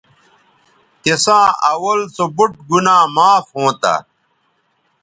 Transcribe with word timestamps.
تِساں 1.01 1.45
اول 1.71 1.99
سو 2.15 2.23
بُوٹ 2.35 2.51
گنا 2.69 2.97
معاف 3.15 3.45
ھونتہ 3.55 3.93